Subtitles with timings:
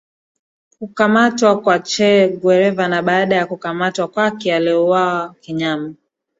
[0.77, 5.93] Kukamatwa kwa Che Guevara na baada ya kukamatwa kwake aliuawa kinyama